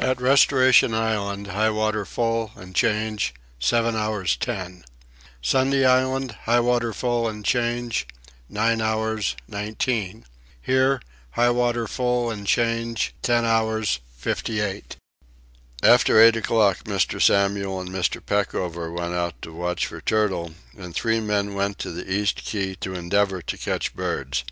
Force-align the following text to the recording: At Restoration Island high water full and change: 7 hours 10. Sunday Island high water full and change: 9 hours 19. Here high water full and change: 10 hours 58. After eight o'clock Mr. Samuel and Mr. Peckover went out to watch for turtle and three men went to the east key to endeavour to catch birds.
At 0.00 0.20
Restoration 0.20 0.94
Island 0.94 1.46
high 1.46 1.70
water 1.70 2.04
full 2.04 2.50
and 2.56 2.74
change: 2.74 3.32
7 3.60 3.94
hours 3.94 4.34
10. 4.38 4.84
Sunday 5.42 5.84
Island 5.84 6.32
high 6.42 6.58
water 6.58 6.92
full 6.92 7.28
and 7.28 7.44
change: 7.44 8.04
9 8.48 8.80
hours 8.80 9.36
19. 9.46 10.24
Here 10.60 11.00
high 11.30 11.50
water 11.50 11.86
full 11.86 12.32
and 12.32 12.48
change: 12.48 13.14
10 13.22 13.44
hours 13.44 14.00
58. 14.16 14.96
After 15.84 16.20
eight 16.20 16.34
o'clock 16.34 16.78
Mr. 16.82 17.22
Samuel 17.22 17.80
and 17.80 17.90
Mr. 17.90 18.20
Peckover 18.20 18.90
went 18.92 19.14
out 19.14 19.40
to 19.42 19.52
watch 19.52 19.86
for 19.86 20.00
turtle 20.00 20.52
and 20.76 20.92
three 20.96 21.20
men 21.20 21.54
went 21.54 21.78
to 21.78 21.92
the 21.92 22.12
east 22.12 22.38
key 22.42 22.74
to 22.74 22.94
endeavour 22.96 23.40
to 23.42 23.56
catch 23.56 23.94
birds. 23.94 24.42